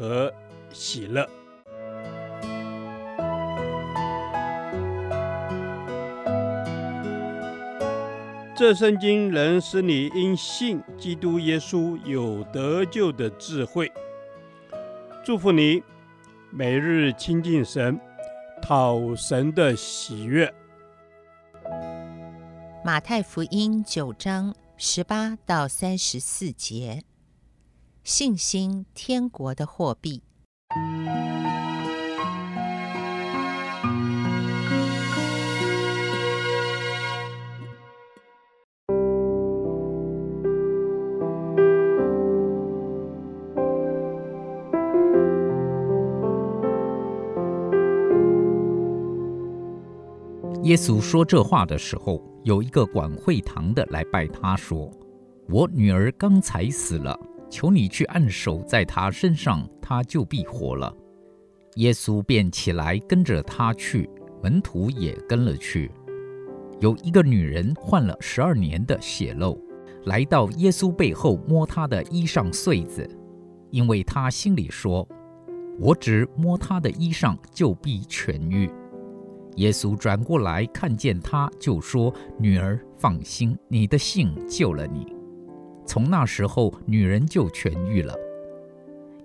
[0.00, 0.32] 和
[0.72, 1.28] 喜乐。
[8.56, 13.92] 这圣经能使你因信基督耶稣有得救的智慧。
[15.22, 15.82] 祝福你，
[16.50, 18.00] 每日亲近神，
[18.62, 20.50] 讨神的喜悦。
[22.82, 24.54] 马太福音九章。
[24.82, 27.02] 十八到三十四节，
[28.02, 30.22] 信心天国的货币。
[50.64, 54.88] 耶稣说这话的时候，有一个管会堂的来拜他说
[55.50, 57.18] ：“我女儿刚才死了，
[57.50, 60.94] 求你去按手在他身上，他就必活了。”
[61.76, 64.08] 耶稣便起来跟着他去，
[64.42, 65.90] 门徒也跟了去。
[66.80, 69.58] 有一个女人患了十二年的血漏，
[70.04, 73.06] 来到耶稣背后摸他的衣裳穗子，
[73.70, 75.06] 因为她心里说
[75.78, 78.70] ：“我只摸他的衣裳，就必痊愈。”
[79.56, 85.14] 耶稣转过来看见他，就说：“女儿，放心，你的信救了你。”
[85.90, 88.14] 从那时候，女人就痊愈了。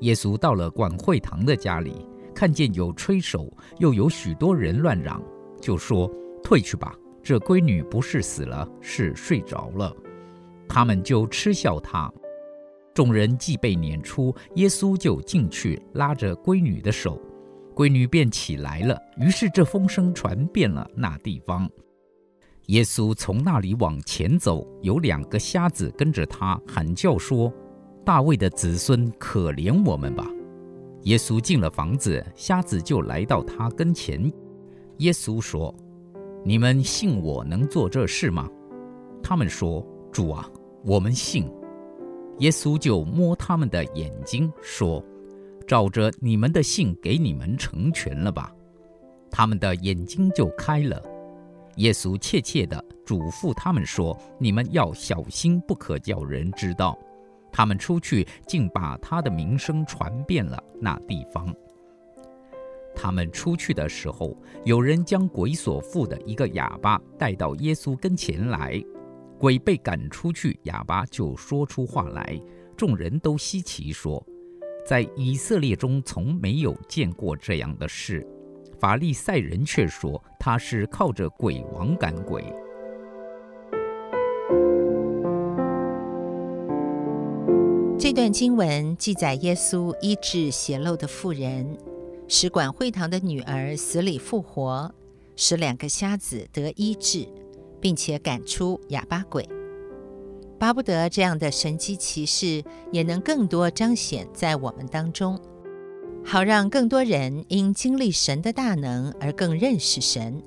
[0.00, 5.22] 耶稣到了管会堂的家里，看见有吹手，又有许多人乱嚷，
[5.60, 6.10] 就说
[6.42, 9.94] ：“退去吧，这闺女不是死了，是睡着了。”
[10.66, 12.10] 他们就嗤笑他。
[12.94, 17.20] 众人既被撵出，耶稣就进去拉着闺女的手。
[17.74, 21.68] 闺女便起来了，于是这风声传遍了那地方。
[22.66, 27.52] 耶稣从那里往前走，有两个瞎子跟着他，喊叫说
[28.04, 30.26] ：“大卫的子孙，可怜我们吧！”
[31.04, 34.32] 耶稣进了房子，瞎子就来到他跟前。
[34.98, 35.74] 耶稣说
[36.42, 38.48] ：“你们信我能做这事吗？”
[39.22, 40.48] 他们说：“主啊，
[40.84, 41.50] 我们信。”
[42.40, 45.04] 耶稣就摸他们的眼睛，说。
[45.66, 48.52] 照着你们的信，给你们成全了吧。
[49.30, 51.02] 他们的眼睛就开了。
[51.76, 56.98] 耶稣切切地嘱咐他们说：“你们要小心，不可叫人知道。”
[57.52, 61.54] 他们出去，竟把他的名声传遍了那地方。
[62.96, 68.82] 他们出去的时候，有人将鬼所附的一个哑巴带到耶稣跟前来。
[69.38, 72.40] 鬼被赶出去，哑巴就说出话来。
[72.76, 74.24] 众人都稀奇说。
[74.86, 78.26] 在以色列中从没有见过这样的事，
[78.84, 82.44] 法利赛人却说他是靠着鬼王赶鬼。
[87.98, 91.78] 这段经文记载耶稣医治血漏的妇人，
[92.28, 94.94] 使管会堂的女儿死里复活，
[95.34, 97.26] 使两个瞎子得医治，
[97.80, 99.48] 并且赶出哑巴鬼。
[100.58, 102.62] 巴不得这样的神迹奇事
[102.92, 105.40] 也能更多彰显在我们当中，
[106.26, 110.42] 好让更多人因经历神的大能而更认识神。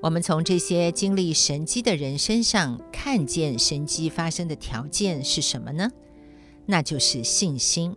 [0.00, 5.90] 我们从这些经历神迹的人身上看见神迹发生的条件是什么呢？
[6.66, 7.94] 那就是信心。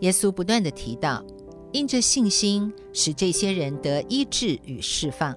[0.00, 1.24] 耶稣不断地提到，
[1.72, 5.34] 因着信心使这些人得医治与释放。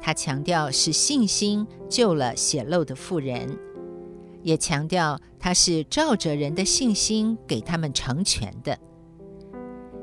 [0.00, 3.56] 他强调是信心救了血漏的妇人，
[4.42, 8.78] 也强调他是照着人的信心给他们成全的。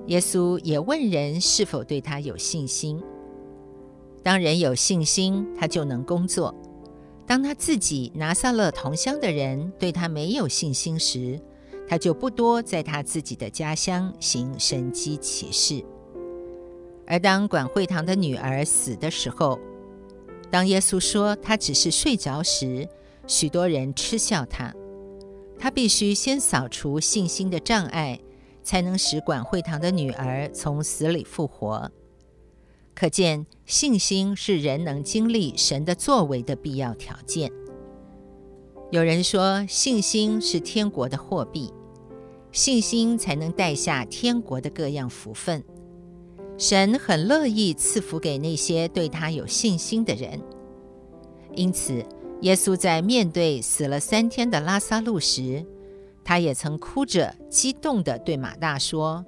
[0.09, 2.99] 耶稣也问人是否对他有信心。
[4.23, 6.51] 当人有信心，他就能工作；
[7.27, 11.39] 当他自己拿撒勒同乡的人对他没有信心时，
[11.87, 15.85] 他就不多在他自己的家乡行神迹奇事。
[17.05, 19.59] 而当管会堂的女儿死的时候，
[20.49, 22.89] 当耶稣说他只是睡着时，
[23.27, 24.73] 许多人嗤笑他。
[25.59, 28.19] 他必须先扫除信心的障碍，
[28.69, 31.91] 才能使管会堂的女儿从死里复活。
[32.93, 37.51] 可见信心是人能经历神的作为的必要条件。
[38.91, 41.73] 有人说信心是天国的货币，
[42.51, 45.63] 信心才能带下天国的各样福分。
[46.55, 50.39] 神很乐意赐福给那些对他有信心的人。
[51.55, 52.05] 因此，
[52.41, 55.65] 耶稣在面对死了三天的拉撒路时，
[56.23, 59.25] 他也曾哭着、激动地对马大说：“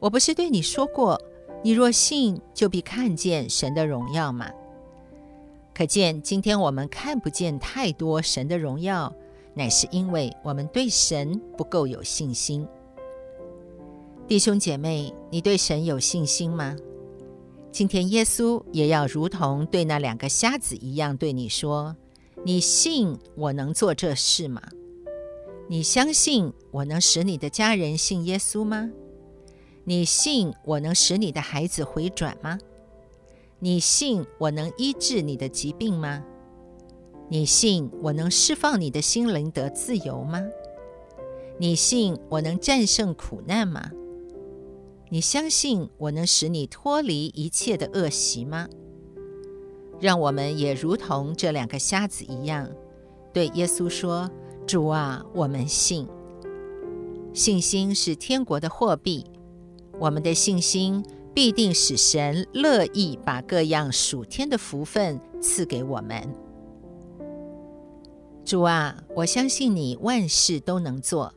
[0.00, 1.20] 我不是对你说过，
[1.62, 4.50] 你若信，就必看见神的荣耀吗？”
[5.72, 9.14] 可见，今天我们看不见太多神的荣耀，
[9.54, 12.66] 乃是因为我们对神不够有信心。
[14.28, 16.76] 弟兄姐妹，你对神有信心吗？
[17.72, 21.96] 今天耶稣也要如同对那两个瞎子一样对你说
[22.44, 24.60] ：“你信我能做这事吗？
[25.70, 28.90] 你相信我能使你的家人信耶稣吗？
[29.84, 32.58] 你信我能使你的孩子回转吗？”
[33.60, 36.24] 你信我能医治你的疾病吗？
[37.28, 40.44] 你信我能释放你的心灵得自由吗？
[41.56, 43.92] 你信我能战胜苦难吗？
[45.08, 48.68] 你相信我能使你脱离一切的恶习吗？
[50.00, 52.68] 让我们也如同这两个瞎子一样，
[53.32, 54.28] 对耶稣说
[54.70, 56.06] ：“主啊，我们信。”
[57.34, 59.24] 信心是天国的货币，
[59.98, 61.04] 我们的信心。
[61.32, 66.34] 必定使神乐意把各样属天的福分赐给我们。
[68.44, 71.32] 主啊，我相信你万事都能做，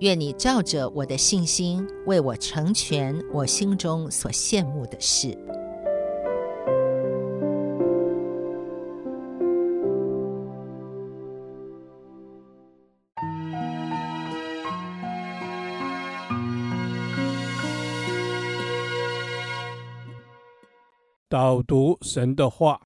[0.00, 5.36] 愿你照着我的信心为我成全我心中所羡慕的事。
[21.30, 22.80] 导读神的话，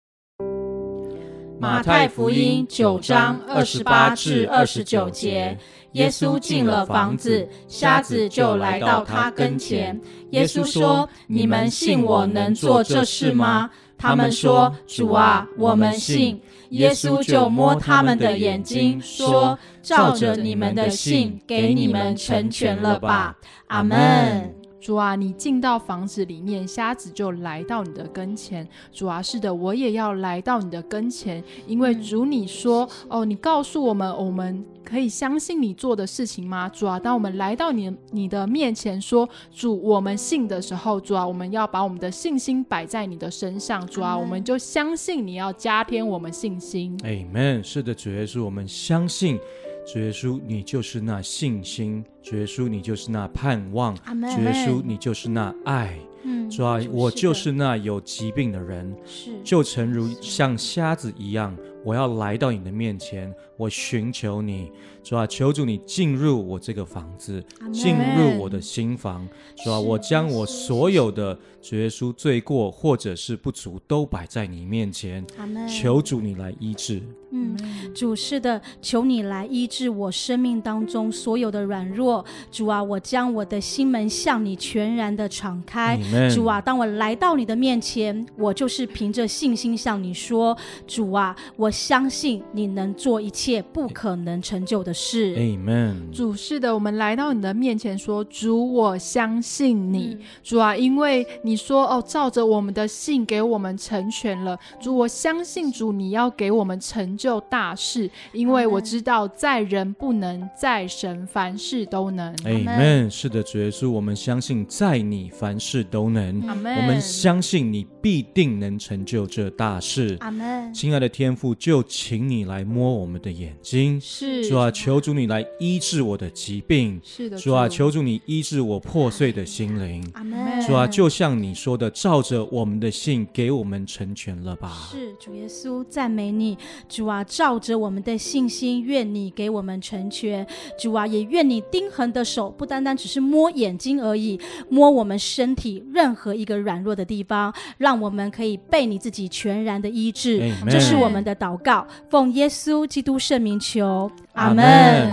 [1.58, 5.56] 马太福音九章二十八至二十九节，
[5.92, 9.98] 耶稣进了房子，瞎子就来到他跟前。
[10.32, 16.38] 耶稣说：“你们信我能做这事吗？”他们说：“主啊，我们信。”
[16.68, 23.34] 耶稣就摸他们的眼睛，说：“照着你们的信，给你们成全了吧。”
[23.68, 24.54] 阿门。
[24.84, 28.68] 主啊，你进到房子里面，瞎子就来到你的跟前。
[28.92, 36.68] 主啊，是的，我也要来到你的跟前，因为主你说，哦，你告诉我们，我们可以相信你做的事情吗？
[36.68, 43.86] 主啊，当我们来到你你的面前说，主，我们信的时候，主啊，我们要把我们的信心摆在你的身上。
[43.86, 46.94] 主啊，我们就相信你要加添我们信心。
[46.98, 47.62] Amen。
[47.62, 49.40] 是的，主耶稣，我们相信。
[49.86, 53.94] 主耶稣，你就是那信心；主耶稣，你就是那盼望；
[54.34, 55.98] 主耶稣，你就是那爱。
[56.26, 61.54] 嗯，主啊，我就是那有疾病的人，是就诚如像瞎子一样，
[61.84, 64.72] 我要来到你的面前，我寻求你。
[65.02, 69.28] 主啊，求主你进入我这个房子，进入我的心房。
[69.62, 75.22] 主啊，我将我所有的主耶稣罪过或者是不足都摆在你面前，
[75.68, 77.02] 求主你来医治。
[77.36, 77.56] 嗯，
[77.92, 82.24] 主是的，求你来医治我生命当中所有的软弱。
[82.52, 85.98] 主啊，我将我的心门向你全然的敞开。
[86.32, 96.12] 主啊，当我来到你的面前，我就是凭着信心向你说：主啊，我相信你能做一切不可能成就的事，Amen。
[96.12, 100.16] 主是的，我们来到你的面前说：“主，我相信你。
[100.16, 104.56] 嗯”主啊，因为你说哦，照着我们的信给我们成全了。
[104.80, 112.36] 主，我相信主，你要给我们成就大事，因为我知道在人不能，在神凡事都能。
[112.44, 113.08] Amen。
[113.08, 116.42] 是的，主耶稣，我们相信在你凡事都能。
[116.42, 116.76] Amen。
[116.76, 120.18] 我们相信你必定能成就这大事。
[120.18, 120.74] Amen。
[120.74, 123.98] 亲爱的天父，就请你来摸我们的眼睛。
[123.98, 124.46] 是。
[124.46, 124.70] 主啊。
[124.70, 130.60] 求主你来医治我的疾病，是的，主啊，求主你医治我破碎的心灵，阿门。
[130.66, 134.88] 主啊，就像你说的，照着我们的信给我们成全了吧。
[134.90, 140.44] 是主耶稣赞美你，主啊，照着我们的信心，愿你给我们成全。
[140.76, 150.40] 主啊，也愿你钉痕的手不单单只是摸眼睛而已，摸我们身体任何一个软弱的地方，让我们可以被你自己全然的医治。
[150.40, 155.12] Amen 这是我们的祷告，奉耶稣基督圣名求，阿门。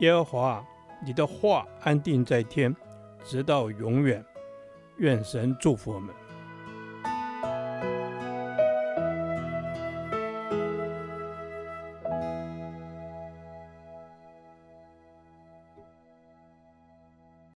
[0.00, 0.64] 耶和华，
[1.04, 2.74] 你的话安定在天，
[3.24, 4.24] 直到永远。
[4.98, 6.12] 愿神祝福我们。